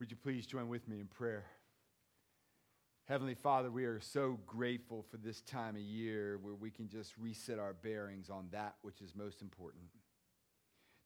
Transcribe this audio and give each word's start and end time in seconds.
Would 0.00 0.10
you 0.10 0.16
please 0.16 0.46
join 0.46 0.70
with 0.70 0.88
me 0.88 0.98
in 0.98 1.08
prayer? 1.08 1.44
Heavenly 3.04 3.34
Father, 3.34 3.70
we 3.70 3.84
are 3.84 4.00
so 4.00 4.38
grateful 4.46 5.04
for 5.10 5.18
this 5.18 5.42
time 5.42 5.76
of 5.76 5.82
year 5.82 6.38
where 6.40 6.54
we 6.54 6.70
can 6.70 6.88
just 6.88 7.18
reset 7.18 7.58
our 7.58 7.74
bearings 7.74 8.30
on 8.30 8.48
that 8.50 8.76
which 8.80 9.02
is 9.02 9.14
most 9.14 9.42
important. 9.42 9.84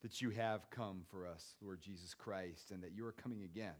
That 0.01 0.21
you 0.21 0.29
have 0.29 0.69
come 0.69 1.01
for 1.11 1.27
us, 1.27 1.55
Lord 1.61 1.81
Jesus 1.81 2.13
Christ, 2.13 2.71
and 2.71 2.81
that 2.83 2.93
you 2.95 3.05
are 3.05 3.11
coming 3.11 3.43
again, 3.43 3.75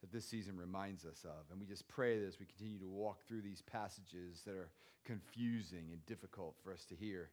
that 0.00 0.10
this 0.10 0.24
season 0.24 0.56
reminds 0.56 1.04
us 1.04 1.22
of. 1.26 1.50
And 1.50 1.60
we 1.60 1.66
just 1.66 1.86
pray 1.86 2.18
that 2.18 2.26
as 2.26 2.40
we 2.40 2.46
continue 2.46 2.78
to 2.78 2.88
walk 2.88 3.26
through 3.28 3.42
these 3.42 3.60
passages 3.60 4.40
that 4.46 4.54
are 4.54 4.70
confusing 5.04 5.88
and 5.92 6.06
difficult 6.06 6.54
for 6.64 6.72
us 6.72 6.86
to 6.86 6.94
hear, 6.94 7.28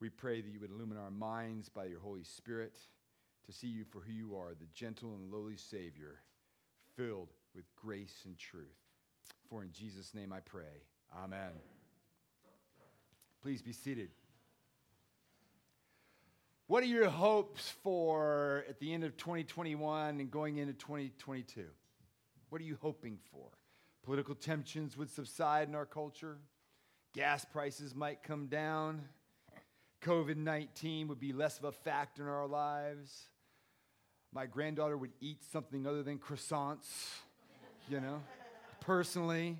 we 0.00 0.08
pray 0.08 0.40
that 0.40 0.52
you 0.52 0.60
would 0.60 0.70
illumine 0.70 0.98
our 0.98 1.10
minds 1.10 1.68
by 1.68 1.86
your 1.86 1.98
Holy 1.98 2.22
Spirit 2.22 2.78
to 3.48 3.52
see 3.54 3.66
you 3.66 3.84
for 3.84 4.00
who 4.00 4.12
you 4.12 4.36
are, 4.36 4.50
the 4.50 4.66
gentle 4.74 5.14
and 5.14 5.32
lowly 5.32 5.56
Savior, 5.56 6.20
filled 6.96 7.30
with 7.54 7.64
grace 7.74 8.22
and 8.26 8.36
truth. 8.36 8.66
For 9.48 9.62
in 9.62 9.72
Jesus' 9.72 10.14
name 10.14 10.34
I 10.34 10.40
pray. 10.40 10.84
Amen. 11.16 11.52
Please 13.42 13.62
be 13.62 13.72
seated. 13.72 14.10
What 16.66 16.82
are 16.82 16.86
your 16.86 17.08
hopes 17.08 17.72
for 17.82 18.66
at 18.68 18.78
the 18.80 18.92
end 18.92 19.04
of 19.04 19.16
2021 19.16 20.20
and 20.20 20.30
going 20.30 20.58
into 20.58 20.74
2022? 20.74 21.64
What 22.50 22.60
are 22.60 22.64
you 22.64 22.76
hoping 22.82 23.16
for? 23.32 23.48
Political 24.04 24.34
tensions 24.34 24.94
would 24.98 25.10
subside 25.10 25.68
in 25.68 25.74
our 25.74 25.86
culture. 25.86 26.36
Gas 27.14 27.46
prices 27.46 27.94
might 27.94 28.22
come 28.22 28.48
down. 28.48 29.00
COVID 30.02 30.36
19 30.36 31.08
would 31.08 31.18
be 31.18 31.32
less 31.32 31.58
of 31.58 31.64
a 31.64 31.72
factor 31.72 32.22
in 32.22 32.28
our 32.28 32.46
lives. 32.46 33.30
My 34.32 34.46
granddaughter 34.46 34.96
would 34.96 35.12
eat 35.20 35.42
something 35.50 35.86
other 35.86 36.02
than 36.02 36.18
croissants, 36.18 36.86
you 37.88 38.00
know 38.00 38.20
personally. 38.88 39.58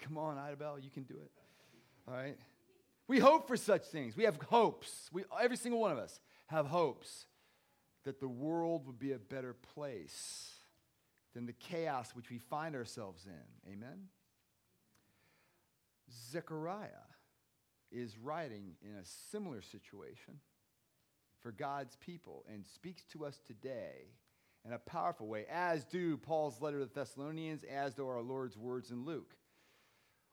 Come 0.00 0.16
on, 0.16 0.38
Idabel, 0.38 0.82
you 0.82 0.88
can 0.88 1.02
do 1.02 1.14
it. 1.14 1.30
All 2.08 2.14
right? 2.14 2.38
We 3.06 3.18
hope 3.18 3.46
for 3.46 3.56
such 3.56 3.84
things. 3.84 4.16
We 4.16 4.24
have 4.24 4.38
hopes. 4.48 5.10
We, 5.12 5.24
every 5.40 5.58
single 5.58 5.80
one 5.80 5.92
of 5.92 5.98
us 5.98 6.18
have 6.46 6.66
hopes 6.66 7.26
that 8.04 8.20
the 8.20 8.28
world 8.28 8.86
would 8.86 8.98
be 8.98 9.12
a 9.12 9.18
better 9.18 9.52
place 9.74 10.50
than 11.34 11.44
the 11.44 11.52
chaos 11.52 12.12
which 12.14 12.30
we 12.30 12.38
find 12.38 12.74
ourselves 12.74 13.26
in. 13.26 13.70
Amen? 13.70 14.08
Zechariah 16.32 16.88
is 17.92 18.16
writing 18.16 18.76
in 18.82 18.96
a 18.96 19.04
similar 19.04 19.60
situation 19.60 20.40
for 21.42 21.52
God's 21.52 21.96
people 21.96 22.44
and 22.52 22.66
speaks 22.66 23.04
to 23.12 23.24
us 23.24 23.40
today 23.46 24.12
in 24.64 24.72
a 24.72 24.78
powerful 24.78 25.26
way, 25.26 25.46
as 25.50 25.84
do 25.84 26.16
Paul's 26.18 26.60
letter 26.60 26.78
to 26.78 26.84
the 26.84 26.92
Thessalonians, 26.92 27.64
as 27.64 27.94
do 27.94 28.06
our 28.06 28.20
Lord's 28.20 28.58
words 28.58 28.90
in 28.90 29.04
Luke. 29.04 29.34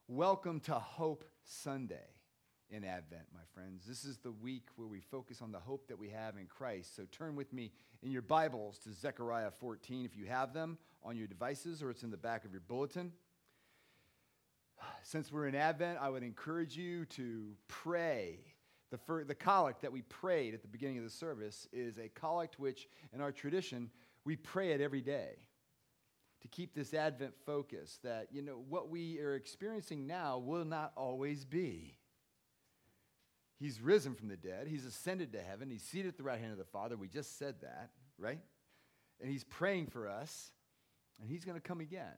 Welcome 0.08 0.60
to 0.62 0.74
Hope 0.74 1.24
Sunday 1.46 2.10
in 2.70 2.84
Advent, 2.84 3.24
my 3.34 3.42
friends. 3.54 3.86
This 3.88 4.04
is 4.04 4.18
the 4.18 4.32
week 4.32 4.68
where 4.76 4.88
we 4.88 5.00
focus 5.00 5.42
on 5.42 5.52
the 5.54 5.60
hope 5.60 5.88
that 5.88 5.98
we 5.98 6.10
have 6.10 6.36
in 6.36 6.46
Christ. 6.46 6.96
So 6.96 7.04
turn 7.12 7.36
with 7.36 7.54
me 7.54 7.72
in 8.04 8.12
your 8.12 8.22
Bibles 8.22 8.78
to 8.80 8.92
Zechariah 8.92 9.52
14 9.52 10.06
if 10.06 10.18
you 10.18 10.26
have 10.26 10.54
them 10.54 10.78
on 11.04 11.16
your 11.16 11.28
devices 11.28 11.82
or 11.82 11.90
it's 11.90 12.04
in 12.04 12.12
the 12.12 12.18
back 12.18 12.44
of 12.44 12.52
your 12.52 12.62
bulletin. 12.68 13.14
Since 15.04 15.32
we're 15.32 15.48
in 15.48 15.56
Advent, 15.56 16.00
I 16.02 16.10
would 16.10 16.24
encourage 16.24 16.76
you 16.76 17.06
to 17.06 17.54
pray. 17.70 18.40
The, 18.90 18.98
fir- 18.98 19.26
the 19.26 19.36
collect 19.36 19.82
that 19.82 19.92
we 19.92 20.02
prayed 20.04 20.54
at 20.54 20.62
the 20.62 20.68
beginning 20.68 20.98
of 20.98 21.04
the 21.04 21.10
service 21.10 21.68
is 21.74 21.98
a 21.98 22.08
collect 22.10 22.58
which, 22.58 22.88
in 23.14 23.22
our 23.22 23.32
tradition, 23.32 23.90
we 24.24 24.36
pray 24.36 24.72
it 24.72 24.82
every 24.82 25.02
day 25.02 25.36
to 26.42 26.48
keep 26.48 26.74
this 26.74 26.94
Advent 26.94 27.34
focus 27.46 28.00
that, 28.04 28.28
you 28.32 28.42
know, 28.42 28.64
what 28.70 28.90
we 28.90 29.20
are 29.20 29.36
experiencing 29.36 30.08
now 30.08 30.38
will 30.38 30.66
not 30.66 30.94
always 30.96 31.44
be. 31.46 31.98
He's 33.60 33.82
risen 33.82 34.14
from 34.14 34.28
the 34.28 34.38
dead. 34.38 34.68
He's 34.68 34.86
ascended 34.86 35.34
to 35.34 35.42
heaven. 35.42 35.70
He's 35.70 35.84
seated 35.84 36.10
at 36.10 36.18
the 36.18 36.24
right 36.24 36.40
hand 36.40 36.52
of 36.52 36.60
the 36.60 36.64
Father. 36.64 36.96
We 36.96 37.08
just 37.08 37.40
said 37.40 37.56
that, 37.62 37.90
right? 38.20 38.40
And 39.20 39.32
he's 39.32 39.44
praying 39.44 39.88
for 39.88 40.08
us, 40.08 40.52
and 41.20 41.30
he's 41.30 41.44
going 41.44 41.60
to 41.60 41.68
come 41.68 41.80
again 41.80 42.16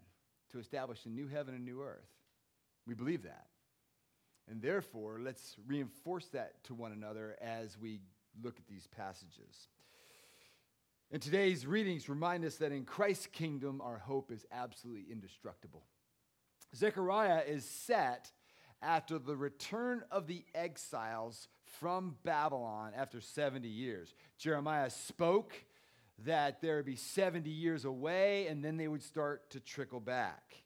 to 0.52 0.60
establish 0.60 1.06
a 1.06 1.10
new 1.10 1.28
heaven 1.28 1.56
and 1.56 1.64
new 1.64 1.82
earth. 1.82 2.10
We 2.86 2.94
believe 2.94 3.24
that. 3.24 3.48
And 4.50 4.62
therefore, 4.62 5.20
let's 5.22 5.56
reinforce 5.68 6.28
that 6.30 6.64
to 6.66 6.74
one 6.74 6.92
another 6.92 7.38
as 7.42 7.78
we 7.78 8.00
look 8.42 8.58
at 8.58 8.68
these 8.68 8.88
passages. 8.88 9.68
And 11.12 11.22
today's 11.22 11.66
readings 11.66 12.10
remind 12.10 12.46
us 12.46 12.56
that 12.58 12.72
in 12.72 12.86
Christ's 12.86 13.28
kingdom, 13.28 13.82
our 13.82 13.98
hope 13.98 14.32
is 14.32 14.46
absolutely 14.52 15.12
indestructible. 15.12 15.84
Zechariah 16.76 17.44
is 17.48 17.66
set 17.66 18.32
after 18.82 19.20
the 19.20 19.36
return 19.36 20.04
of 20.12 20.28
the 20.28 20.44
exiles 20.56 21.48
from 21.80 22.16
Babylon 22.24 22.94
after 22.96 23.22
70 23.22 23.68
years. 23.68 24.14
Jeremiah 24.38 24.90
spoke 24.90 25.54
that 26.26 26.62
there 26.62 26.78
would 26.78 26.86
be 26.86 26.96
70 26.96 27.50
years 27.50 27.86
away 27.86 28.48
and 28.48 28.64
then 28.64 28.78
they 28.78 28.88
would 28.88 29.04
start 29.04 29.50
to 29.52 29.60
trickle 29.60 30.00
back. 30.00 30.64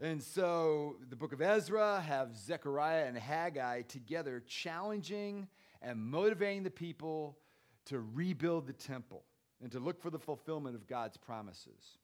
And 0.00 0.22
so 0.22 0.96
the 1.08 1.16
book 1.16 1.32
of 1.32 1.40
Ezra 1.40 2.00
have 2.00 2.36
Zechariah 2.36 3.06
and 3.06 3.16
Haggai 3.16 3.82
together 3.82 4.42
challenging 4.46 5.46
and 5.80 6.00
motivating 6.00 6.64
the 6.64 6.70
people 6.70 7.38
to 7.86 8.00
rebuild 8.00 8.66
the 8.66 8.72
temple 8.72 9.24
and 9.62 9.70
to 9.72 9.78
look 9.78 10.00
for 10.02 10.10
the 10.10 10.18
fulfillment 10.18 10.74
of 10.74 10.86
God's 10.86 11.16
promises. 11.16 11.98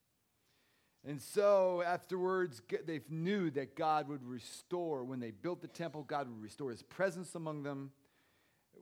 And 1.06 1.21
so 1.21 1.83
afterwards, 1.84 2.61
they 2.87 3.00
knew 3.09 3.50
that 3.53 3.75
God 3.75 4.06
would 4.09 4.23
restore. 4.23 5.03
When 5.03 5.19
they 5.19 5.31
built 5.31 5.62
the 5.62 5.69
temple, 5.69 6.03
God 6.05 6.29
would 6.29 6.43
restore 6.43 6.71
his 6.71 6.83
presence 6.83 7.34
among 7.34 7.62
them. 7.62 7.91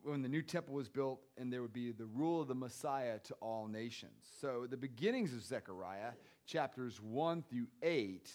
When 0.03 0.23
the 0.23 0.29
new 0.29 0.43
temple 0.43 0.75
was 0.75 0.89
built, 0.89 1.21
and 1.37 1.53
there 1.53 1.63
would 1.63 1.73
be 1.73 1.93
the 1.93 2.07
rule 2.07 2.43
of 2.43 2.49
the 2.49 2.55
Messiah 2.55 3.19
to 3.21 3.35
all 3.35 3.67
nations. 3.69 4.27
So 4.41 4.67
the 4.69 4.77
beginnings 4.77 5.33
of 5.33 5.43
Zechariah, 5.43 6.13
chapters 6.47 7.01
1 7.01 7.45
through 7.49 7.67
8, 7.83 8.31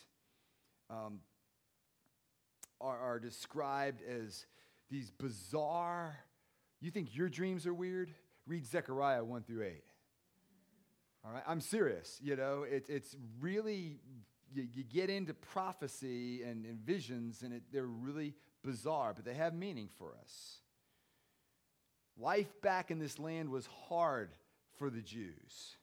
um, 0.94 1.20
are, 2.80 2.98
are 2.98 3.20
described 3.20 4.02
as 4.02 4.46
these 4.92 5.12
bizarre. 5.12 6.20
You 6.82 6.92
think 6.92 7.16
your 7.16 7.30
dreams 7.30 7.66
are 7.66 7.74
weird? 7.74 8.12
Read 8.46 8.66
Zechariah 8.66 9.24
1 9.24 9.44
through 9.44 9.64
8. 9.64 9.84
All 11.26 11.32
right, 11.32 11.44
I'm 11.48 11.62
serious. 11.62 12.20
You 12.22 12.36
know, 12.36 12.64
it, 12.64 12.86
it's 12.90 13.16
really, 13.40 14.00
you, 14.54 14.68
you, 14.74 14.84
get 14.84 15.10
into 15.10 15.34
prophecy 15.34 16.44
and, 16.44 16.66
and 16.66 16.78
visions, 16.80 17.44
and 17.44 17.54
it, 17.54 17.64
they're 17.72 17.86
really 17.86 18.34
bizarre, 18.64 19.14
but 19.14 19.24
they 19.24 19.34
have 19.34 19.54
meaning 19.54 19.88
for 19.98 20.14
us. 20.22 20.60
Life 22.18 22.62
back 22.62 22.92
in 22.92 23.00
this 23.00 23.18
land 23.18 23.50
was 23.50 23.68
hard 23.88 24.32
for 24.78 24.90
the 24.90 25.02
Jews. 25.02 25.78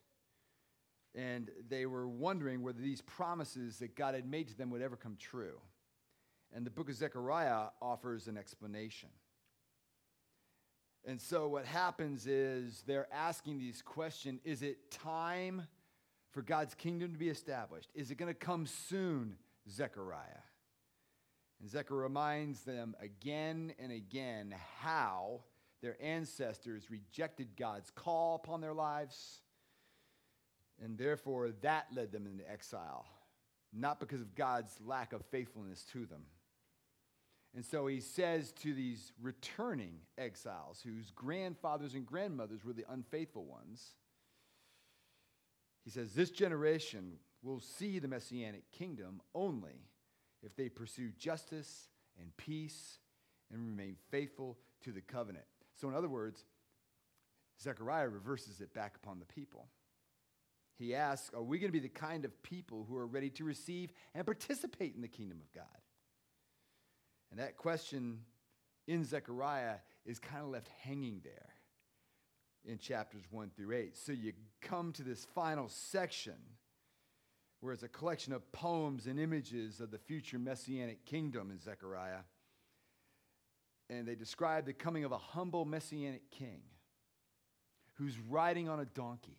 And 1.13 1.49
they 1.69 1.85
were 1.85 2.07
wondering 2.07 2.61
whether 2.61 2.79
these 2.79 3.01
promises 3.01 3.79
that 3.79 3.95
God 3.95 4.15
had 4.15 4.25
made 4.25 4.47
to 4.47 4.57
them 4.57 4.69
would 4.69 4.81
ever 4.81 4.95
come 4.95 5.17
true. 5.19 5.59
And 6.53 6.65
the 6.65 6.69
book 6.69 6.89
of 6.89 6.95
Zechariah 6.95 7.67
offers 7.81 8.27
an 8.27 8.37
explanation. 8.37 9.09
And 11.05 11.19
so 11.19 11.47
what 11.47 11.65
happens 11.65 12.27
is 12.27 12.83
they're 12.85 13.07
asking 13.11 13.59
these 13.59 13.81
questions 13.81 14.39
Is 14.43 14.61
it 14.61 14.91
time 14.91 15.67
for 16.31 16.41
God's 16.41 16.75
kingdom 16.75 17.11
to 17.11 17.17
be 17.17 17.29
established? 17.29 17.89
Is 17.95 18.11
it 18.11 18.15
going 18.15 18.31
to 18.31 18.39
come 18.39 18.65
soon, 18.65 19.35
Zechariah? 19.69 20.43
And 21.59 21.69
Zechariah 21.69 22.03
reminds 22.03 22.61
them 22.61 22.95
again 23.01 23.73
and 23.79 23.91
again 23.91 24.53
how 24.79 25.41
their 25.81 25.97
ancestors 26.01 26.89
rejected 26.91 27.55
God's 27.57 27.89
call 27.89 28.35
upon 28.35 28.61
their 28.61 28.73
lives, 28.73 29.41
and 30.83 30.97
therefore 30.97 31.51
that 31.61 31.87
led 31.93 32.11
them 32.11 32.25
into 32.25 32.49
exile, 32.49 33.05
not 33.71 33.99
because 33.99 34.21
of 34.21 34.35
God's 34.35 34.73
lack 34.85 35.13
of 35.13 35.23
faithfulness 35.25 35.85
to 35.93 36.05
them. 36.05 36.23
And 37.55 37.65
so 37.65 37.87
he 37.87 37.99
says 37.99 38.53
to 38.61 38.73
these 38.73 39.11
returning 39.21 39.95
exiles, 40.17 40.81
whose 40.83 41.11
grandfathers 41.11 41.93
and 41.93 42.05
grandmothers 42.05 42.63
were 42.63 42.73
the 42.73 42.85
unfaithful 42.89 43.43
ones, 43.43 43.95
he 45.83 45.89
says, 45.89 46.13
This 46.13 46.29
generation 46.29 47.13
will 47.43 47.59
see 47.59 47.99
the 47.99 48.07
messianic 48.07 48.71
kingdom 48.71 49.21
only 49.35 49.85
if 50.43 50.55
they 50.55 50.69
pursue 50.69 51.11
justice 51.17 51.89
and 52.19 52.35
peace 52.37 52.99
and 53.51 53.65
remain 53.65 53.95
faithful 54.09 54.57
to 54.83 54.91
the 54.91 55.01
covenant. 55.01 55.45
So, 55.75 55.89
in 55.89 55.95
other 55.95 56.09
words, 56.09 56.45
Zechariah 57.61 58.09
reverses 58.09 58.61
it 58.61 58.73
back 58.73 58.95
upon 58.95 59.19
the 59.19 59.25
people. 59.25 59.67
He 60.81 60.95
asks, 60.95 61.31
Are 61.33 61.43
we 61.43 61.59
going 61.59 61.71
to 61.71 61.79
be 61.79 61.79
the 61.79 61.89
kind 61.89 62.25
of 62.25 62.43
people 62.43 62.85
who 62.89 62.97
are 62.97 63.05
ready 63.05 63.29
to 63.31 63.43
receive 63.43 63.91
and 64.15 64.25
participate 64.25 64.95
in 64.95 65.01
the 65.01 65.07
kingdom 65.07 65.39
of 65.39 65.53
God? 65.53 65.65
And 67.29 67.39
that 67.39 67.55
question 67.55 68.21
in 68.87 69.05
Zechariah 69.05 69.75
is 70.05 70.19
kind 70.19 70.43
of 70.43 70.49
left 70.49 70.69
hanging 70.81 71.21
there 71.23 71.49
in 72.65 72.77
chapters 72.77 73.23
1 73.29 73.51
through 73.55 73.75
8. 73.75 73.95
So 73.95 74.11
you 74.11 74.33
come 74.61 74.91
to 74.93 75.03
this 75.03 75.25
final 75.35 75.69
section 75.69 76.35
where 77.59 77.73
it's 77.73 77.83
a 77.83 77.87
collection 77.87 78.33
of 78.33 78.51
poems 78.51 79.05
and 79.05 79.19
images 79.19 79.79
of 79.81 79.91
the 79.91 79.99
future 79.99 80.39
messianic 80.39 81.05
kingdom 81.05 81.51
in 81.51 81.59
Zechariah. 81.59 82.23
And 83.89 84.07
they 84.07 84.15
describe 84.15 84.65
the 84.65 84.73
coming 84.73 85.03
of 85.03 85.11
a 85.11 85.17
humble 85.17 85.63
messianic 85.63 86.31
king 86.31 86.61
who's 87.95 88.17
riding 88.17 88.67
on 88.67 88.79
a 88.79 88.85
donkey 88.85 89.37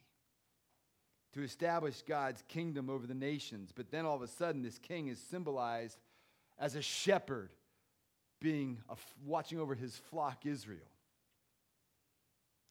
to 1.34 1.43
establish 1.43 2.02
God's 2.02 2.43
kingdom 2.49 2.90
over 2.90 3.06
the 3.06 3.14
nations. 3.14 3.73
But 3.75 3.90
then 3.90 4.05
all 4.05 4.17
of 4.17 4.23
a 4.23 4.29
sudden, 4.29 4.62
this 4.62 4.79
king 4.79 5.08
is 5.08 5.19
symbolized 5.19 5.99
as 6.58 6.75
a 6.75 6.82
shepherd 6.82 7.50
being 8.40 8.79
a, 8.88 8.96
watching 9.25 9.58
over 9.58 9.75
his 9.75 9.96
flock 10.11 10.44
Israel. 10.44 10.81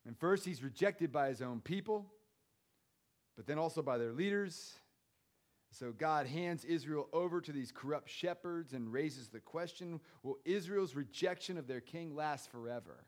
And 0.06 0.18
first, 0.18 0.46
he's 0.46 0.64
rejected 0.64 1.12
by 1.12 1.30
his 1.30 1.42
own 1.42 1.62
people, 1.62 2.06
but 3.36 3.48
then 3.48 3.58
also 3.58 3.82
by 3.82 3.98
their 3.98 4.12
leaders. 4.12 4.74
So 5.72 5.92
God 5.92 6.28
hands 6.28 6.66
Israel 6.66 7.08
over 7.14 7.40
to 7.40 7.52
these 7.52 7.72
corrupt 7.72 8.10
shepherds 8.10 8.74
and 8.74 8.92
raises 8.92 9.30
the 9.30 9.40
question 9.40 10.02
will 10.22 10.38
Israel's 10.44 10.96
rejection 10.96 11.58
of 11.58 11.68
their 11.68 11.80
king 11.80 12.16
last 12.16 12.52
forever? 12.52 13.06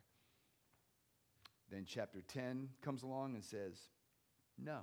Then 1.70 1.86
chapter 1.88 2.22
10 2.22 2.70
comes 2.82 3.04
along 3.04 3.34
and 3.34 3.44
says, 3.44 3.74
no, 4.58 4.80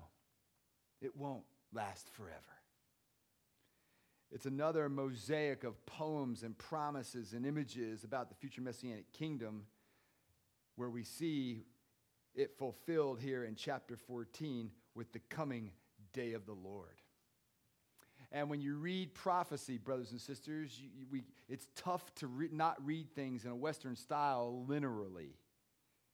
it 1.00 1.16
won't 1.16 1.44
last 1.72 2.08
forever. 2.10 2.34
It's 4.32 4.46
another 4.46 4.88
mosaic 4.88 5.64
of 5.64 5.84
poems 5.86 6.42
and 6.42 6.56
promises 6.56 7.32
and 7.32 7.44
images 7.44 8.04
about 8.04 8.28
the 8.28 8.36
future 8.36 8.60
messianic 8.60 9.12
kingdom 9.12 9.64
where 10.76 10.90
we 10.90 11.02
see 11.02 11.64
it 12.34 12.56
fulfilled 12.56 13.18
here 13.20 13.44
in 13.44 13.56
chapter 13.56 13.96
14 13.96 14.70
with 14.94 15.12
the 15.12 15.18
coming 15.18 15.72
day 16.12 16.34
of 16.34 16.46
the 16.46 16.52
Lord. 16.52 17.00
And 18.32 18.48
when 18.48 18.60
you 18.60 18.76
read 18.76 19.14
prophecy, 19.14 19.78
brothers 19.78 20.12
and 20.12 20.20
sisters, 20.20 20.78
you, 20.80 21.06
we, 21.10 21.24
it's 21.48 21.66
tough 21.74 22.14
to 22.16 22.28
re- 22.28 22.48
not 22.52 22.76
read 22.86 23.12
things 23.12 23.44
in 23.44 23.50
a 23.50 23.56
Western 23.56 23.96
style 23.96 24.64
linearly. 24.68 25.32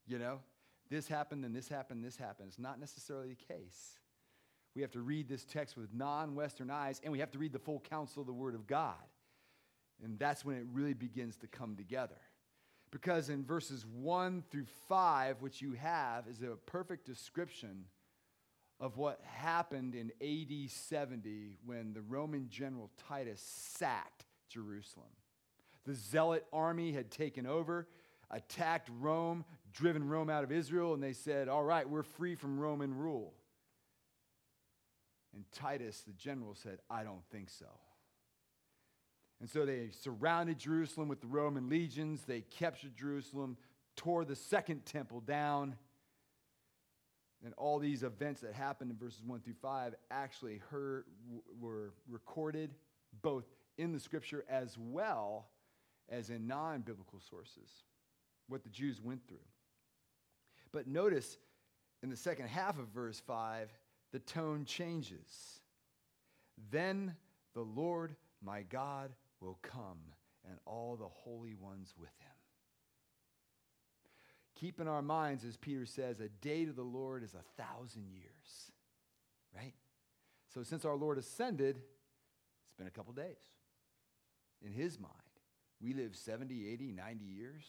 You 0.06 0.18
know, 0.18 0.40
this 0.88 1.06
happened 1.08 1.44
and 1.44 1.54
this 1.54 1.68
happened, 1.68 2.02
this 2.02 2.16
happened. 2.16 2.48
It's 2.48 2.58
not 2.58 2.80
necessarily 2.80 3.28
the 3.28 3.54
case. 3.54 3.98
We 4.76 4.82
have 4.82 4.90
to 4.92 5.00
read 5.00 5.26
this 5.26 5.46
text 5.46 5.74
with 5.74 5.94
non 5.94 6.34
Western 6.34 6.70
eyes, 6.70 7.00
and 7.02 7.10
we 7.10 7.20
have 7.20 7.30
to 7.30 7.38
read 7.38 7.54
the 7.54 7.58
full 7.58 7.80
counsel 7.80 8.20
of 8.20 8.26
the 8.26 8.34
Word 8.34 8.54
of 8.54 8.66
God. 8.66 8.94
And 10.04 10.18
that's 10.18 10.44
when 10.44 10.56
it 10.56 10.66
really 10.70 10.92
begins 10.92 11.36
to 11.36 11.46
come 11.46 11.76
together. 11.76 12.20
Because 12.90 13.30
in 13.30 13.42
verses 13.42 13.86
1 13.86 14.44
through 14.50 14.66
5, 14.88 15.40
which 15.40 15.62
you 15.62 15.72
have, 15.72 16.28
is 16.28 16.42
a 16.42 16.56
perfect 16.66 17.06
description 17.06 17.86
of 18.78 18.98
what 18.98 19.18
happened 19.24 19.94
in 19.94 20.12
AD 20.20 20.70
70 20.70 21.56
when 21.64 21.94
the 21.94 22.02
Roman 22.02 22.50
general 22.50 22.90
Titus 23.08 23.40
sacked 23.40 24.26
Jerusalem. 24.50 25.08
The 25.86 25.94
zealot 25.94 26.44
army 26.52 26.92
had 26.92 27.10
taken 27.10 27.46
over, 27.46 27.88
attacked 28.30 28.90
Rome, 29.00 29.46
driven 29.72 30.06
Rome 30.06 30.28
out 30.28 30.44
of 30.44 30.52
Israel, 30.52 30.92
and 30.92 31.02
they 31.02 31.14
said, 31.14 31.48
All 31.48 31.64
right, 31.64 31.88
we're 31.88 32.02
free 32.02 32.34
from 32.34 32.60
Roman 32.60 32.94
rule. 32.94 33.32
And 35.36 35.44
Titus, 35.52 36.00
the 36.00 36.14
general, 36.14 36.54
said, 36.54 36.78
I 36.90 37.04
don't 37.04 37.22
think 37.30 37.50
so. 37.50 37.66
And 39.38 39.50
so 39.50 39.66
they 39.66 39.90
surrounded 39.90 40.58
Jerusalem 40.58 41.08
with 41.08 41.20
the 41.20 41.26
Roman 41.26 41.68
legions. 41.68 42.22
They 42.26 42.40
captured 42.40 42.96
Jerusalem, 42.96 43.58
tore 43.94 44.24
the 44.24 44.34
second 44.34 44.86
temple 44.86 45.20
down. 45.20 45.76
And 47.44 47.52
all 47.58 47.78
these 47.78 48.02
events 48.02 48.40
that 48.40 48.54
happened 48.54 48.90
in 48.90 48.96
verses 48.96 49.22
1 49.26 49.40
through 49.40 49.54
5 49.60 49.94
actually 50.10 50.62
heard, 50.70 51.04
were 51.60 51.92
recorded 52.08 52.74
both 53.20 53.44
in 53.76 53.92
the 53.92 54.00
scripture 54.00 54.42
as 54.48 54.76
well 54.78 55.48
as 56.08 56.30
in 56.30 56.46
non 56.46 56.80
biblical 56.80 57.20
sources, 57.20 57.70
what 58.48 58.62
the 58.62 58.70
Jews 58.70 59.02
went 59.02 59.28
through. 59.28 59.36
But 60.72 60.86
notice 60.86 61.36
in 62.02 62.08
the 62.08 62.16
second 62.16 62.48
half 62.48 62.78
of 62.78 62.88
verse 62.88 63.20
5, 63.20 63.70
the 64.16 64.20
tone 64.20 64.64
changes. 64.64 65.60
Then 66.70 67.16
the 67.52 67.60
Lord 67.60 68.16
my 68.42 68.62
God 68.62 69.12
will 69.42 69.58
come, 69.60 69.98
and 70.48 70.56
all 70.64 70.96
the 70.96 71.04
holy 71.04 71.52
ones 71.52 71.92
with 71.98 72.08
him. 72.18 72.32
Keep 74.58 74.80
in 74.80 74.88
our 74.88 75.02
minds, 75.02 75.44
as 75.44 75.58
Peter 75.58 75.84
says, 75.84 76.20
a 76.20 76.30
day 76.30 76.64
to 76.64 76.72
the 76.72 76.82
Lord 76.82 77.24
is 77.24 77.34
a 77.34 77.62
thousand 77.62 78.06
years, 78.08 78.72
right? 79.54 79.74
So 80.54 80.62
since 80.62 80.86
our 80.86 80.96
Lord 80.96 81.18
ascended, 81.18 81.76
it's 81.76 82.76
been 82.78 82.86
a 82.86 82.90
couple 82.90 83.12
days. 83.12 83.44
In 84.64 84.72
his 84.72 84.98
mind, 84.98 85.12
we 85.78 85.92
live 85.92 86.16
70, 86.16 86.66
80, 86.66 86.92
90 86.92 87.24
years, 87.26 87.64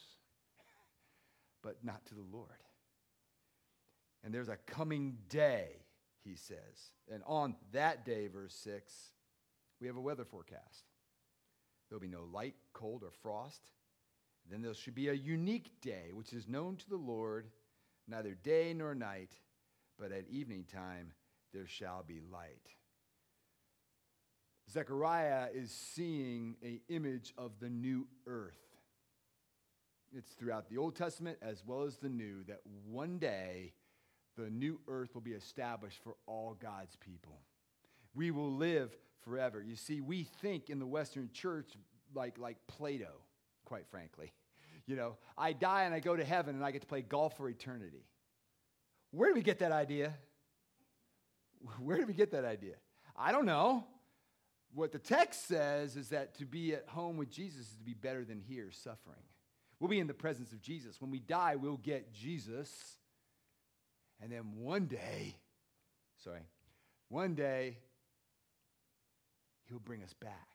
but 1.61 1.83
not 1.83 2.05
to 2.05 2.15
the 2.15 2.25
Lord. 2.31 2.63
And 4.23 4.33
there's 4.33 4.47
a 4.47 4.55
coming 4.65 5.17
day, 5.27 5.86
he 6.27 6.35
says. 6.35 6.93
And 7.11 7.23
on 7.25 7.55
that 7.71 8.05
day, 8.05 8.27
verse 8.27 8.53
6, 8.63 8.93
we 9.79 9.87
have 9.87 9.97
a 9.97 10.01
weather 10.01 10.25
forecast. 10.25 10.83
There'll 11.89 12.01
be 12.01 12.07
no 12.07 12.25
light, 12.31 12.55
cold, 12.73 13.03
or 13.03 13.11
frost. 13.21 13.71
Then 14.49 14.61
there 14.61 14.73
should 14.73 14.95
be 14.95 15.09
a 15.09 15.13
unique 15.13 15.81
day, 15.81 16.11
which 16.13 16.33
is 16.33 16.47
known 16.47 16.75
to 16.77 16.89
the 16.89 16.97
Lord, 16.97 17.47
neither 18.07 18.33
day 18.33 18.73
nor 18.73 18.95
night, 18.95 19.31
but 19.99 20.11
at 20.11 20.29
evening 20.29 20.65
time 20.71 21.13
there 21.53 21.67
shall 21.67 22.03
be 22.03 22.21
light. 22.31 22.69
Zechariah 24.69 25.47
is 25.53 25.71
seeing 25.71 26.57
an 26.61 26.81
image 26.89 27.33
of 27.37 27.51
the 27.59 27.69
new 27.69 28.07
earth. 28.25 28.59
It's 30.15 30.31
throughout 30.33 30.69
the 30.69 30.77
Old 30.77 30.95
Testament 30.95 31.37
as 31.41 31.63
well 31.65 31.83
as 31.83 31.97
the 31.97 32.09
New 32.09 32.43
that 32.45 32.61
one 32.85 33.17
day 33.17 33.73
the 34.37 34.49
new 34.49 34.79
earth 34.87 35.13
will 35.13 35.21
be 35.21 35.33
established 35.33 35.99
for 36.03 36.15
all 36.25 36.55
God's 36.59 36.95
people. 36.97 37.39
We 38.15 38.31
will 38.31 38.51
live 38.51 38.95
forever. 39.23 39.61
You 39.61 39.75
see, 39.75 39.99
we 39.99 40.23
think 40.41 40.69
in 40.69 40.79
the 40.79 40.85
Western 40.85 41.29
church 41.33 41.71
like, 42.15 42.37
like 42.37 42.57
Plato, 42.67 43.11
quite 43.65 43.87
frankly. 43.87 44.31
You 44.89 44.95
know, 44.95 45.17
I 45.37 45.51
die 45.51 45.83
and 45.83 45.93
I 45.93 45.99
go 45.99 46.15
to 46.15 46.23
heaven 46.23 46.55
and 46.55 46.63
I 46.63 46.71
get 46.71 46.79
to 46.79 46.87
play 46.87 47.01
golf 47.01 47.35
for 47.35 47.49
eternity. 47.49 48.05
Where 49.11 49.27
did 49.27 49.35
we 49.35 49.41
get 49.41 49.59
that 49.59 49.73
idea? 49.73 50.13
Where 51.79 51.97
did 51.97 52.07
we 52.07 52.13
get 52.13 52.31
that 52.31 52.45
idea? 52.45 52.75
I 53.13 53.33
don't 53.33 53.45
know. 53.45 53.83
What 54.73 54.93
the 54.93 54.99
text 54.99 55.45
says 55.45 55.97
is 55.97 56.07
that 56.09 56.37
to 56.37 56.45
be 56.45 56.73
at 56.73 56.87
home 56.87 57.17
with 57.17 57.29
Jesus 57.29 57.67
is 57.67 57.75
to 57.75 57.83
be 57.83 57.95
better 57.95 58.23
than 58.23 58.39
here 58.39 58.71
suffering. 58.71 59.23
We'll 59.79 59.89
be 59.89 59.99
in 59.99 60.07
the 60.07 60.13
presence 60.13 60.53
of 60.53 60.61
Jesus. 60.61 61.01
When 61.01 61.11
we 61.11 61.19
die, 61.19 61.57
we'll 61.57 61.75
get 61.75 62.13
Jesus. 62.13 62.71
And 64.21 64.31
then 64.31 64.43
one 64.55 64.85
day, 64.85 65.35
sorry, 66.23 66.47
one 67.09 67.35
day, 67.35 67.77
he'll 69.69 69.79
bring 69.79 70.03
us 70.03 70.13
back 70.13 70.47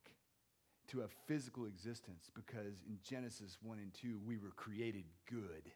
to 0.88 1.02
a 1.02 1.09
physical 1.26 1.64
existence 1.66 2.31
because 2.35 2.83
in 2.87 2.99
Genesis 3.02 3.57
1 3.62 3.78
and 3.78 3.95
2, 3.95 4.21
we 4.26 4.37
were 4.37 4.50
created 4.57 5.04
good, 5.31 5.71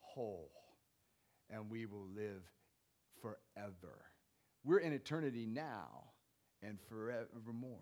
whole, 0.00 0.50
and 1.50 1.70
we 1.70 1.86
will 1.86 2.06
live 2.14 2.42
forever. 3.20 3.98
We're 4.64 4.78
in 4.78 4.92
eternity 4.92 5.46
now 5.46 6.04
and 6.62 6.78
forevermore. 6.88 7.78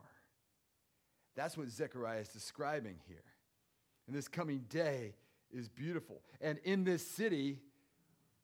That's 1.37 1.57
what 1.57 1.69
Zechariah 1.69 2.21
is 2.21 2.29
describing 2.29 2.97
here. 3.07 3.25
And 4.07 4.17
this 4.17 4.29
coming 4.29 4.65
day 4.69 5.15
is 5.51 5.69
beautiful. 5.69 6.23
And 6.41 6.59
in 6.65 6.85
this 6.85 7.07
city 7.07 7.59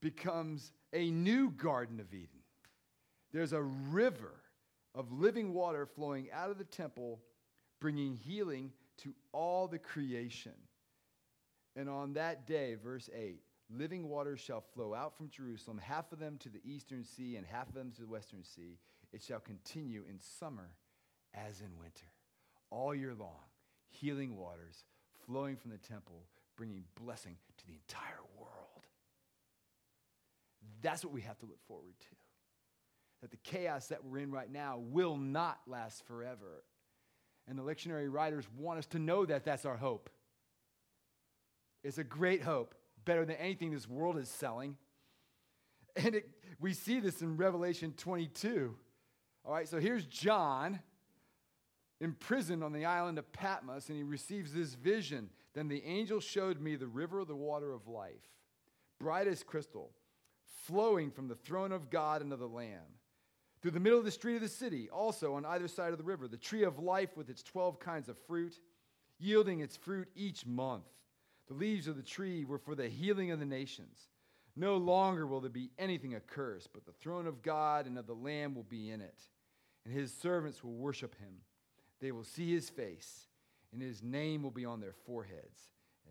becomes 0.00 0.72
a 0.92 1.10
new 1.10 1.50
Garden 1.50 2.00
of 2.00 2.12
Eden. 2.12 2.28
There's 3.32 3.52
a 3.52 3.62
river 3.62 4.34
of 4.94 5.12
living 5.12 5.52
water 5.52 5.86
flowing 5.86 6.28
out 6.32 6.50
of 6.50 6.58
the 6.58 6.64
temple, 6.64 7.20
bringing 7.80 8.14
healing 8.14 8.72
to 8.98 9.14
all 9.32 9.68
the 9.68 9.78
creation. 9.78 10.54
And 11.76 11.88
on 11.88 12.14
that 12.14 12.46
day, 12.46 12.76
verse 12.82 13.10
8, 13.14 13.40
living 13.70 14.08
waters 14.08 14.40
shall 14.40 14.62
flow 14.74 14.94
out 14.94 15.16
from 15.16 15.28
Jerusalem, 15.28 15.78
half 15.78 16.12
of 16.12 16.18
them 16.18 16.38
to 16.38 16.48
the 16.48 16.62
eastern 16.64 17.04
sea 17.04 17.36
and 17.36 17.46
half 17.46 17.68
of 17.68 17.74
them 17.74 17.92
to 17.92 18.00
the 18.00 18.06
western 18.06 18.44
sea. 18.44 18.78
It 19.12 19.22
shall 19.22 19.40
continue 19.40 20.04
in 20.08 20.18
summer 20.18 20.70
as 21.34 21.60
in 21.60 21.78
winter, 21.78 22.06
all 22.70 22.94
year 22.94 23.14
long, 23.14 23.44
healing 23.88 24.36
waters 24.36 24.84
flowing 25.26 25.56
from 25.56 25.70
the 25.70 25.78
temple, 25.78 26.24
bringing 26.56 26.84
blessing 26.98 27.36
to 27.58 27.66
the 27.66 27.74
entire 27.74 28.16
world. 28.16 28.25
That's 30.82 31.04
what 31.04 31.12
we 31.12 31.22
have 31.22 31.38
to 31.38 31.46
look 31.46 31.60
forward 31.66 31.94
to 32.00 32.16
that 33.22 33.30
the 33.30 33.50
chaos 33.50 33.88
that 33.88 34.04
we're 34.04 34.18
in 34.18 34.30
right 34.30 34.50
now 34.50 34.78
will 34.78 35.16
not 35.16 35.58
last 35.66 36.06
forever. 36.06 36.62
And 37.48 37.58
the 37.58 37.62
lectionary 37.62 38.12
writers 38.12 38.44
want 38.56 38.78
us 38.78 38.86
to 38.86 38.98
know 38.98 39.24
that 39.24 39.44
that's 39.44 39.64
our 39.64 39.76
hope. 39.76 40.10
It's 41.82 41.98
a 41.98 42.04
great 42.04 42.42
hope, 42.42 42.74
better 43.04 43.24
than 43.24 43.36
anything 43.36 43.72
this 43.72 43.88
world 43.88 44.18
is 44.18 44.28
selling. 44.28 44.76
And 45.96 46.16
it, 46.16 46.28
we 46.60 46.72
see 46.72 47.00
this 47.00 47.22
in 47.22 47.36
Revelation 47.36 47.94
22. 47.96 48.76
All 49.44 49.52
right, 49.52 49.68
so 49.68 49.80
here's 49.80 50.04
John 50.04 50.80
imprisoned 52.00 52.62
on 52.62 52.72
the 52.72 52.84
island 52.84 53.18
of 53.18 53.32
Patmos, 53.32 53.88
and 53.88 53.96
he 53.96 54.02
receives 54.02 54.52
this 54.52 54.74
vision. 54.74 55.30
Then 55.54 55.68
the 55.68 55.82
angel 55.84 56.20
showed 56.20 56.60
me 56.60 56.76
the 56.76 56.86
river 56.86 57.20
of 57.20 57.28
the 57.28 57.36
water 57.36 57.72
of 57.72 57.88
life, 57.88 58.12
bright 59.00 59.26
as 59.26 59.42
crystal, 59.42 59.92
flowing 60.66 61.10
from 61.10 61.28
the 61.28 61.34
throne 61.34 61.72
of 61.72 61.90
God 61.90 62.22
and 62.22 62.32
of 62.32 62.38
the 62.38 62.48
Lamb. 62.48 62.96
Through 63.62 63.70
the 63.72 63.80
middle 63.80 63.98
of 63.98 64.04
the 64.04 64.10
street 64.10 64.36
of 64.36 64.42
the 64.42 64.48
city, 64.48 64.88
also 64.90 65.34
on 65.34 65.44
either 65.44 65.68
side 65.68 65.92
of 65.92 65.98
the 65.98 66.04
river, 66.04 66.28
the 66.28 66.36
tree 66.36 66.62
of 66.62 66.78
life 66.78 67.16
with 67.16 67.30
its 67.30 67.42
12 67.42 67.80
kinds 67.80 68.08
of 68.08 68.18
fruit, 68.26 68.60
yielding 69.18 69.60
its 69.60 69.76
fruit 69.76 70.08
each 70.14 70.46
month. 70.46 70.84
The 71.48 71.54
leaves 71.54 71.88
of 71.88 71.96
the 71.96 72.02
tree 72.02 72.44
were 72.44 72.58
for 72.58 72.74
the 72.74 72.88
healing 72.88 73.30
of 73.30 73.38
the 73.38 73.46
nations. 73.46 73.98
No 74.56 74.76
longer 74.76 75.26
will 75.26 75.40
there 75.40 75.50
be 75.50 75.70
anything 75.78 76.14
accursed, 76.14 76.70
but 76.72 76.86
the 76.86 76.92
throne 76.92 77.26
of 77.26 77.42
God 77.42 77.86
and 77.86 77.98
of 77.98 78.06
the 78.06 78.14
Lamb 78.14 78.54
will 78.54 78.64
be 78.64 78.90
in 78.90 79.00
it, 79.00 79.20
and 79.84 79.94
his 79.94 80.12
servants 80.12 80.64
will 80.64 80.74
worship 80.74 81.14
him. 81.18 81.34
They 82.00 82.10
will 82.12 82.24
see 82.24 82.52
his 82.52 82.70
face, 82.70 83.26
and 83.72 83.82
his 83.82 84.02
name 84.02 84.42
will 84.42 84.50
be 84.50 84.64
on 84.64 84.80
their 84.80 84.94
foreheads, 85.06 85.60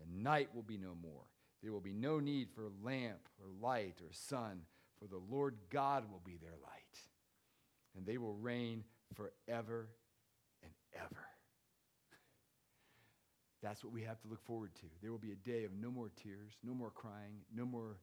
and 0.00 0.22
night 0.22 0.54
will 0.54 0.62
be 0.62 0.78
no 0.78 0.94
more. 1.00 1.24
There 1.62 1.72
will 1.72 1.80
be 1.80 1.92
no 1.92 2.20
need 2.20 2.48
for 2.54 2.68
lamp 2.82 3.28
or 3.40 3.48
light 3.60 4.00
or 4.02 4.12
sun, 4.12 4.62
for 4.98 5.06
the 5.06 5.20
Lord 5.30 5.56
God 5.70 6.04
will 6.10 6.22
be 6.24 6.36
their 6.36 6.54
light, 6.62 6.98
and 7.96 8.06
they 8.06 8.18
will 8.18 8.34
reign 8.34 8.84
forever 9.14 9.88
and 10.62 10.72
ever. 10.94 11.06
That's 13.62 13.82
what 13.82 13.92
we 13.92 14.02
have 14.02 14.20
to 14.20 14.28
look 14.28 14.44
forward 14.44 14.74
to. 14.76 14.86
There 15.02 15.10
will 15.10 15.18
be 15.18 15.32
a 15.32 15.48
day 15.48 15.64
of 15.64 15.72
no 15.72 15.90
more 15.90 16.10
tears, 16.22 16.52
no 16.62 16.74
more 16.74 16.90
crying, 16.90 17.40
no 17.54 17.64
more 17.64 17.98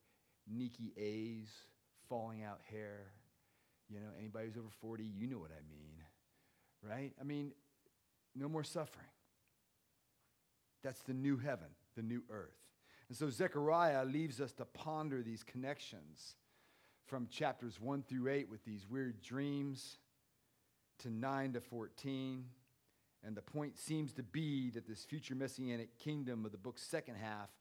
Nikki 0.47 0.91
A's, 0.97 1.49
falling 2.09 2.43
out 2.43 2.59
hair. 2.69 3.11
You 3.89 3.99
know, 3.99 4.09
anybody 4.17 4.47
who's 4.47 4.57
over 4.57 4.69
40, 4.81 5.03
you 5.03 5.27
know 5.27 5.37
what 5.37 5.51
I 5.51 5.61
mean, 5.69 5.93
right? 6.81 7.11
I 7.19 7.23
mean, 7.23 7.51
no 8.35 8.49
more 8.49 8.63
suffering. 8.63 9.05
That's 10.83 11.01
the 11.03 11.13
new 11.13 11.37
heaven, 11.37 11.67
the 11.95 12.01
new 12.01 12.23
earth. 12.29 12.57
And 13.13 13.17
so 13.19 13.29
Zechariah 13.29 14.05
leaves 14.05 14.41
us 14.41 14.53
to 14.53 14.65
ponder 14.65 15.21
these 15.21 15.43
connections 15.43 16.33
from 17.05 17.27
chapters 17.27 17.79
1 17.79 18.01
through 18.09 18.27
8 18.27 18.49
with 18.49 18.65
these 18.65 18.89
weird 18.89 19.21
dreams 19.21 19.99
to 20.97 21.11
9 21.11 21.53
to 21.53 21.61
14. 21.61 22.43
And 23.23 23.37
the 23.37 23.43
point 23.43 23.77
seems 23.77 24.13
to 24.13 24.23
be 24.23 24.71
that 24.71 24.87
this 24.87 25.05
future 25.05 25.35
messianic 25.35 25.95
kingdom 25.99 26.43
of 26.43 26.51
the 26.51 26.57
book's 26.57 26.81
second 26.81 27.17
half 27.17 27.51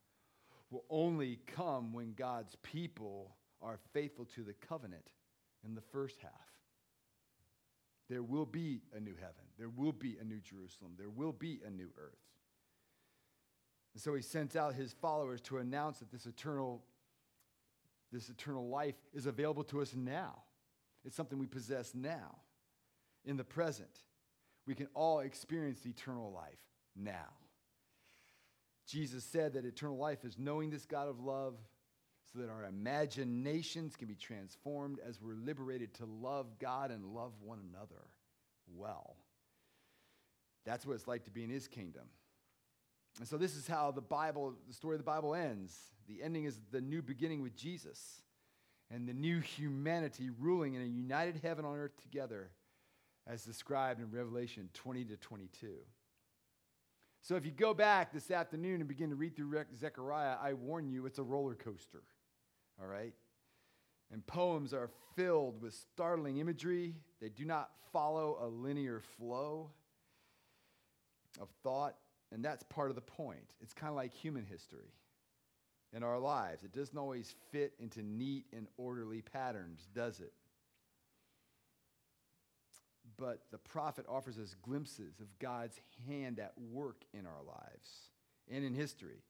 will 0.71 0.87
only 0.89 1.41
come 1.47 1.93
when 1.93 2.15
God's 2.15 2.57
people 2.63 3.37
are 3.61 3.79
faithful 3.93 4.25
to 4.35 4.45
the 4.45 4.55
covenant 4.55 5.11
in 5.67 5.75
the 5.75 5.83
first 5.83 6.23
half. 6.23 6.33
There 8.09 8.23
will 8.23 8.47
be 8.47 8.81
a 8.97 9.01
new 9.01 9.17
heaven. 9.17 9.45
There 9.59 9.69
will 9.69 9.93
be 9.93 10.17
a 10.19 10.25
new 10.25 10.41
Jerusalem. 10.41 10.93
There 10.97 11.11
will 11.11 11.33
be 11.33 11.61
a 11.67 11.69
new 11.69 11.91
earth. 11.99 12.32
And 13.95 14.03
so 14.03 14.15
he 14.15 14.23
sent 14.23 14.57
out 14.57 14.75
his 14.75 14.93
followers 14.93 15.41
to 15.43 15.59
announce 15.59 15.99
that 15.99 16.11
this 16.11 16.27
eternal, 16.27 16.83
this 18.11 18.29
eternal 18.29 18.69
life 18.69 18.95
is 19.13 19.27
available 19.27 19.65
to 19.65 19.83
us 19.83 19.95
now. 19.95 20.43
It's 21.05 21.17
something 21.17 21.39
we 21.39 21.47
possess 21.47 21.95
now, 21.95 22.37
in 23.25 23.37
the 23.37 23.45
present. 23.45 24.05
We 24.67 24.75
can 24.75 24.89
all 24.95 25.21
experience 25.21 25.85
eternal 25.85 26.33
life 26.33 26.59
now. 26.97 27.37
Jesus 28.87 29.25
said 29.25 29.55
that 29.55 29.65
eternal 29.65 29.97
life 29.97 30.25
is 30.25 30.39
knowing 30.39 30.71
this 30.71 30.87
God 30.87 31.09
of 31.09 31.21
love 31.21 31.55
so 32.33 32.39
that 32.39 32.49
our 32.49 32.65
imaginations 32.65 33.97
can 33.97 34.09
be 34.09 34.15
transformed 34.15 34.99
as 35.07 35.21
we're 35.21 35.35
liberated 35.35 35.93
to 35.95 36.07
love 36.07 36.59
God 36.59 36.91
and 36.91 37.05
love 37.05 37.33
one 37.41 37.59
another 37.69 38.07
well. 38.75 39.17
That's 40.65 40.87
what 40.87 40.95
it's 40.95 41.09
like 41.09 41.25
to 41.25 41.31
be 41.31 41.45
in 41.45 41.51
his 41.51 41.69
kingdom. 41.69 42.05
And 43.19 43.29
so 43.29 43.37
this 43.37 43.57
is 43.57 43.67
how 43.67 43.91
the 43.91 44.01
Bible, 44.01 44.55
the 44.67 44.75
story 44.75 44.95
of 44.95 45.01
the 45.01 45.05
Bible 45.05 45.35
ends. 45.35 45.79
The 46.09 46.23
ending 46.23 46.45
is 46.45 46.59
the 46.71 46.81
new 46.81 47.03
beginning 47.03 47.43
with 47.43 47.55
Jesus 47.57 48.23
and 48.91 49.09
the 49.09 49.15
new 49.15 49.41
humanity 49.41 50.31
ruling 50.39 50.75
in 50.75 50.83
a 50.83 50.87
united 50.87 51.41
heaven 51.43 51.65
on 51.65 51.77
earth 51.77 51.97
together 52.03 52.51
as 53.27 53.45
described 53.45 54.01
in 54.01 54.11
Revelation 54.11 54.69
20 54.75 55.05
to 55.07 55.17
22. 55.17 55.69
So 57.23 57.37
if 57.37 57.47
you 57.47 57.53
go 57.53 57.73
back 57.73 58.13
this 58.13 58.31
afternoon 58.31 58.81
and 58.81 58.89
begin 58.89 59.11
to 59.11 59.17
read 59.17 59.37
through 59.37 59.55
Zechariah, 59.79 60.37
I 60.43 60.55
warn 60.55 60.89
you, 60.89 61.07
it's 61.07 61.19
a 61.19 61.23
roller 61.23 61.55
coaster. 61.55 62.03
All 62.81 62.89
right? 62.89 63.15
And 64.11 64.27
poems 64.27 64.75
are 64.75 64.91
filled 65.15 65.63
with 65.63 65.73
startling 65.73 66.39
imagery. 66.39 66.97
They 67.21 67.29
do 67.29 67.45
not 67.45 67.71
follow 67.93 68.39
a 68.43 68.49
linear 68.49 69.01
flow 69.17 69.71
of 71.41 71.49
thought, 71.63 71.95
and 72.33 72.45
that's 72.45 72.63
part 72.65 72.91
of 72.91 72.95
the 72.95 73.03
point. 73.03 73.51
It's 73.61 73.75
kind 73.75 73.91
of 73.91 73.97
like 73.97 74.13
human 74.13 74.45
history 74.45 74.93
in 75.95 76.03
our 76.03 76.19
lives. 76.19 76.65
It 76.65 76.73
doesn't 76.73 76.97
always 76.97 77.35
fit 77.51 77.75
into 77.79 78.03
neat 78.03 78.47
and 78.53 78.67
orderly 78.77 79.23
patterns, 79.23 79.87
does 79.95 80.21
it? 80.21 80.33
but 83.23 83.43
the 83.53 83.59
prophet 83.59 84.05
offers 84.09 84.37
us 84.37 84.57
glimpses 84.63 85.21
of 85.21 85.39
God's 85.39 85.81
hand 86.09 86.41
at 86.41 86.53
work 86.73 87.05
in 87.15 87.25
our 87.25 87.43
lives 87.47 88.11
and 88.51 88.65
in 88.65 88.75
history, 88.75 89.23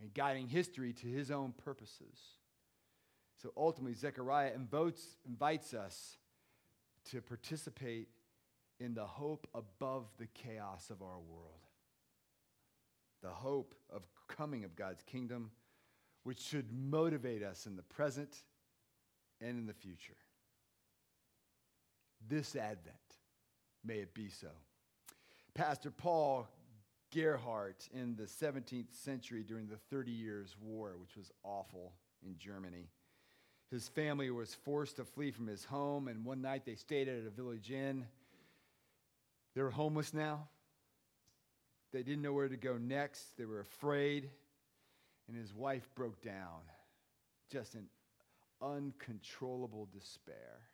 and 0.00 0.12
guiding 0.12 0.48
history 0.48 0.92
to 0.92 1.06
his 1.06 1.30
own 1.30 1.52
purposes. 1.52 2.18
So 3.40 3.52
ultimately, 3.56 3.94
Zechariah 3.94 4.50
invites, 4.54 5.74
us 5.74 6.18
to 7.10 7.22
participate 7.22 8.08
in 8.80 8.94
the 8.94 9.06
hope 9.06 9.46
above 9.54 10.06
the 10.18 10.26
chaos 10.26 10.90
of 10.90 11.00
our 11.00 11.20
world. 11.20 11.65
The 13.26 13.32
hope 13.32 13.74
of 13.92 14.02
coming 14.28 14.62
of 14.62 14.76
God's 14.76 15.02
kingdom, 15.02 15.50
which 16.22 16.38
should 16.38 16.66
motivate 16.72 17.42
us 17.42 17.66
in 17.66 17.74
the 17.74 17.82
present 17.82 18.44
and 19.40 19.58
in 19.58 19.66
the 19.66 19.74
future. 19.74 20.14
This 22.28 22.54
Advent, 22.54 22.94
May 23.84 23.96
it 23.96 24.14
be 24.14 24.28
so. 24.28 24.46
Pastor 25.54 25.90
Paul 25.90 26.46
Gerhardt 27.12 27.88
in 27.92 28.14
the 28.14 28.26
17th 28.26 28.92
century 28.92 29.42
during 29.42 29.66
the 29.66 29.78
Thirty 29.90 30.12
Years' 30.12 30.54
War, 30.60 30.94
which 30.96 31.16
was 31.16 31.32
awful 31.42 31.94
in 32.24 32.38
Germany. 32.38 32.86
His 33.72 33.88
family 33.88 34.30
was 34.30 34.54
forced 34.54 34.96
to 34.96 35.04
flee 35.04 35.32
from 35.32 35.48
his 35.48 35.64
home, 35.64 36.06
and 36.06 36.24
one 36.24 36.42
night 36.42 36.64
they 36.64 36.76
stayed 36.76 37.08
at 37.08 37.26
a 37.26 37.30
village 37.30 37.72
inn. 37.72 38.06
They 39.56 39.62
were 39.62 39.70
homeless 39.70 40.14
now. 40.14 40.46
They 41.96 42.02
didn't 42.02 42.20
know 42.20 42.34
where 42.34 42.46
to 42.46 42.58
go 42.58 42.76
next. 42.76 43.38
They 43.38 43.46
were 43.46 43.60
afraid, 43.60 44.28
and 45.28 45.34
his 45.34 45.54
wife 45.54 45.88
broke 45.94 46.20
down, 46.20 46.60
just 47.50 47.74
in 47.74 47.86
uncontrollable 48.60 49.88
despair. 49.90 50.68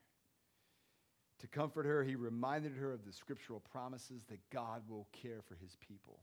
To 1.39 1.47
comfort 1.47 1.87
her, 1.87 2.03
he 2.03 2.17
reminded 2.17 2.73
her 2.73 2.91
of 2.91 3.05
the 3.05 3.13
scriptural 3.13 3.61
promises 3.61 4.25
that 4.31 4.51
God 4.51 4.83
will 4.89 5.07
care 5.13 5.43
for 5.47 5.55
his 5.55 5.77
people. 5.77 6.19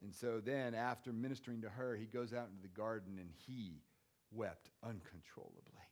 And 0.00 0.14
so 0.14 0.38
then, 0.38 0.76
after 0.76 1.12
ministering 1.12 1.62
to 1.62 1.70
her, 1.70 1.96
he 1.96 2.06
goes 2.06 2.32
out 2.32 2.46
into 2.46 2.62
the 2.62 2.68
garden 2.68 3.18
and 3.18 3.30
he 3.48 3.82
wept 4.30 4.70
uncontrollably. 4.84 5.82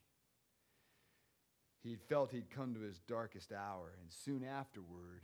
He 1.82 1.96
felt 1.96 2.30
he'd 2.30 2.54
come 2.54 2.74
to 2.74 2.80
his 2.80 3.00
darkest 3.00 3.50
hour, 3.50 3.90
and 4.00 4.12
soon 4.12 4.44
afterward, 4.44 5.22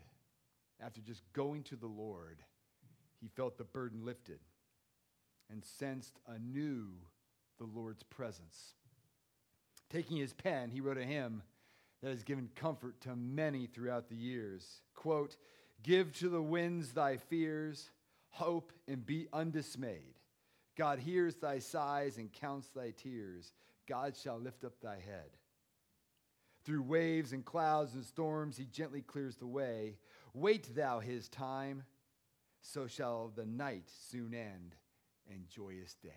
after 0.81 1.01
just 1.01 1.23
going 1.33 1.63
to 1.65 1.77
the 1.77 1.87
Lord, 1.87 2.39
he 3.21 3.29
felt 3.29 3.59
the 3.59 3.65
burden 3.65 4.05
lifted 4.05 4.39
and 5.51 5.65
sensed 5.65 6.19
anew 6.27 6.87
the 7.59 7.65
Lord's 7.65 8.03
presence. 8.03 8.75
Taking 9.91 10.19
his 10.19 10.33
pen, 10.33 10.71
he 10.71 10.81
wrote 10.81 10.99
a 10.99 11.05
hymn 11.05 11.43
that 12.03 12.11
has 12.11 12.23
given 12.23 12.49
comfort 12.55 13.01
to 13.03 13.17
many 13.17 13.67
throughout 13.67 14.09
the 14.09 14.17
years. 14.17 14.83
Quote, 14.95 15.37
Give 15.83 16.13
to 16.19 16.29
the 16.29 16.43
winds 16.43 16.93
thy 16.93 17.17
fears, 17.17 17.91
hope, 18.31 18.73
and 18.87 19.05
be 19.05 19.29
undismayed. 19.33 20.19
God 20.77 20.99
hears 20.99 21.37
thy 21.37 21.59
sighs 21.59 22.19
and 22.19 22.33
counts 22.33 22.69
thy 22.69 22.91
tears. 22.91 23.53
God 23.89 24.17
shall 24.17 24.39
lift 24.39 24.65
up 24.65 24.81
thy 24.81 24.97
head. 24.97 25.31
Through 26.69 26.83
waves 26.83 27.33
and 27.33 27.47
clouds 27.47 27.95
and 27.95 28.05
storms, 28.05 28.59
he 28.59 28.67
gently 28.67 29.01
clears 29.01 29.37
the 29.37 29.47
way. 29.47 29.97
Wait 30.35 30.77
thou 30.77 31.01
his 31.01 31.31
time, 31.31 31.83
so 32.61 32.87
shall 32.87 33.33
the 33.35 33.47
night 33.47 33.89
soon 34.11 34.35
end 34.35 34.75
and 35.31 35.49
joyous 35.49 35.95
day. 35.95 36.11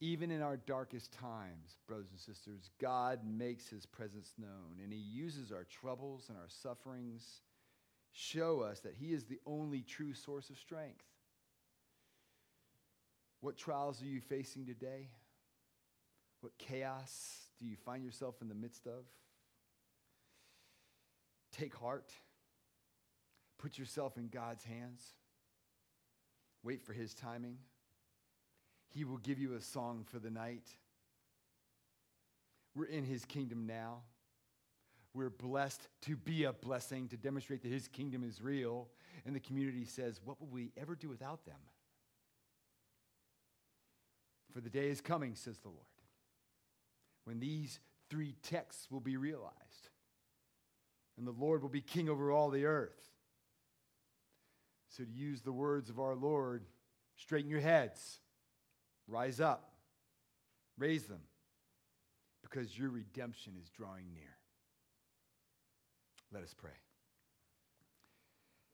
Even 0.00 0.30
in 0.30 0.40
our 0.40 0.56
darkest 0.56 1.12
times, 1.12 1.76
brothers 1.86 2.08
and 2.10 2.18
sisters, 2.18 2.70
God 2.80 3.20
makes 3.26 3.68
his 3.68 3.84
presence 3.84 4.32
known, 4.38 4.80
and 4.82 4.90
he 4.90 4.98
uses 4.98 5.52
our 5.52 5.64
troubles 5.64 6.30
and 6.30 6.38
our 6.38 6.48
sufferings 6.48 7.42
show 8.12 8.62
us 8.62 8.80
that 8.80 8.94
he 8.94 9.12
is 9.12 9.24
the 9.26 9.40
only 9.44 9.82
true 9.82 10.14
source 10.14 10.48
of 10.48 10.56
strength. 10.56 11.04
What 13.42 13.58
trials 13.58 14.00
are 14.00 14.06
you 14.06 14.22
facing 14.22 14.64
today? 14.64 15.10
What 16.40 16.56
chaos 16.56 17.47
do 17.60 17.66
you 17.66 17.76
find 17.76 18.04
yourself 18.04 18.36
in 18.40 18.48
the 18.48 18.54
midst 18.54 18.86
of? 18.86 19.04
Take 21.52 21.74
heart. 21.74 22.12
Put 23.58 23.78
yourself 23.78 24.16
in 24.16 24.28
God's 24.28 24.64
hands. 24.64 25.02
Wait 26.62 26.82
for 26.82 26.92
his 26.92 27.14
timing. 27.14 27.58
He 28.90 29.04
will 29.04 29.18
give 29.18 29.38
you 29.38 29.54
a 29.54 29.60
song 29.60 30.04
for 30.08 30.18
the 30.18 30.30
night. 30.30 30.68
We're 32.74 32.84
in 32.84 33.04
his 33.04 33.24
kingdom 33.24 33.66
now. 33.66 34.02
We're 35.14 35.30
blessed 35.30 35.88
to 36.02 36.16
be 36.16 36.44
a 36.44 36.52
blessing, 36.52 37.08
to 37.08 37.16
demonstrate 37.16 37.62
that 37.62 37.72
his 37.72 37.88
kingdom 37.88 38.22
is 38.22 38.40
real. 38.40 38.88
And 39.26 39.34
the 39.34 39.40
community 39.40 39.84
says, 39.84 40.20
What 40.24 40.40
would 40.40 40.52
we 40.52 40.70
ever 40.76 40.94
do 40.94 41.08
without 41.08 41.44
them? 41.44 41.58
For 44.52 44.60
the 44.60 44.70
day 44.70 44.88
is 44.88 45.00
coming, 45.00 45.34
says 45.34 45.58
the 45.58 45.68
Lord, 45.68 45.86
when 47.28 47.40
these 47.40 47.78
three 48.08 48.34
texts 48.42 48.90
will 48.90 49.00
be 49.00 49.18
realized, 49.18 49.90
and 51.18 51.26
the 51.26 51.34
Lord 51.38 51.60
will 51.60 51.68
be 51.68 51.82
king 51.82 52.08
over 52.08 52.32
all 52.32 52.48
the 52.48 52.64
earth. 52.64 53.10
So, 54.88 55.04
to 55.04 55.10
use 55.10 55.42
the 55.42 55.52
words 55.52 55.90
of 55.90 56.00
our 56.00 56.14
Lord, 56.14 56.64
straighten 57.18 57.50
your 57.50 57.60
heads, 57.60 58.20
rise 59.06 59.40
up, 59.42 59.74
raise 60.78 61.04
them, 61.04 61.20
because 62.40 62.78
your 62.78 62.88
redemption 62.88 63.52
is 63.62 63.68
drawing 63.68 64.06
near. 64.14 64.38
Let 66.32 66.42
us 66.42 66.54
pray. 66.56 66.70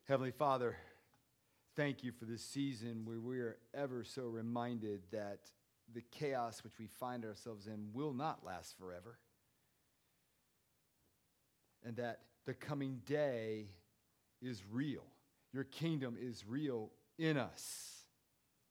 Heavenly 0.07 0.31
Father, 0.31 0.77
thank 1.75 2.05
you 2.05 2.13
for 2.13 2.25
this 2.25 2.45
season 2.45 3.05
where 3.05 3.19
we 3.19 3.41
are 3.41 3.57
ever 3.75 4.05
so 4.05 4.27
reminded 4.27 5.01
that 5.11 5.41
the 5.93 6.03
chaos 6.11 6.63
which 6.65 6.79
we 6.79 6.87
find 6.87 7.25
ourselves 7.25 7.67
in 7.67 7.89
will 7.93 8.13
not 8.13 8.45
last 8.45 8.77
forever. 8.79 9.19
And 11.85 11.97
that 11.97 12.21
the 12.47 12.55
coming 12.55 13.01
day 13.05 13.67
is 14.41 14.63
real. 14.71 15.05
Your 15.53 15.65
kingdom 15.65 16.17
is 16.21 16.45
real 16.47 16.91
in 17.19 17.37
us 17.37 18.05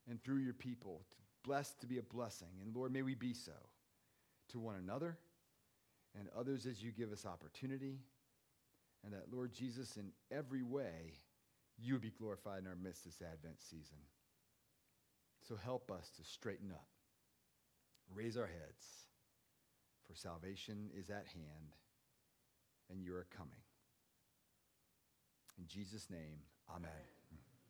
and 0.09 0.21
through 0.21 0.39
your 0.39 0.53
people. 0.53 1.01
Blessed 1.43 1.79
to 1.81 1.87
be 1.87 1.97
a 1.97 2.03
blessing. 2.03 2.49
And 2.63 2.75
Lord, 2.75 2.91
may 2.91 3.01
we 3.01 3.15
be 3.15 3.33
so 3.33 3.51
to 4.49 4.59
one 4.59 4.75
another 4.75 5.17
and 6.17 6.27
others 6.37 6.65
as 6.65 6.83
you 6.83 6.91
give 6.91 7.11
us 7.11 7.25
opportunity. 7.25 7.99
And 9.03 9.13
that, 9.13 9.31
Lord 9.31 9.53
Jesus, 9.53 9.97
in 9.97 10.11
every 10.31 10.63
way, 10.63 11.13
you 11.77 11.93
would 11.93 12.01
be 12.01 12.11
glorified 12.11 12.61
in 12.61 12.67
our 12.67 12.75
midst 12.75 13.05
this 13.05 13.21
Advent 13.21 13.61
season. 13.61 13.97
So 15.47 15.55
help 15.55 15.91
us 15.91 16.09
to 16.17 16.23
straighten 16.23 16.71
up, 16.71 16.87
raise 18.13 18.37
our 18.37 18.47
heads, 18.47 19.07
for 20.07 20.15
salvation 20.15 20.89
is 20.97 21.09
at 21.09 21.27
hand, 21.33 21.77
and 22.89 23.01
you 23.01 23.13
are 23.15 23.27
coming. 23.35 23.61
In 25.57 25.67
Jesus' 25.67 26.09
name, 26.09 26.39
amen. 26.69 27.22